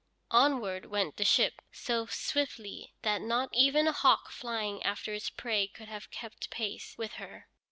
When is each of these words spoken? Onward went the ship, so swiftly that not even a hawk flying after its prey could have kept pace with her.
Onward 0.31 0.87
went 0.87 1.15
the 1.17 1.23
ship, 1.23 1.61
so 1.71 2.07
swiftly 2.07 2.91
that 3.03 3.21
not 3.21 3.49
even 3.53 3.85
a 3.87 3.91
hawk 3.91 4.31
flying 4.31 4.81
after 4.81 5.13
its 5.13 5.29
prey 5.29 5.67
could 5.67 5.89
have 5.89 6.09
kept 6.09 6.49
pace 6.49 6.95
with 6.97 7.13
her. 7.21 7.45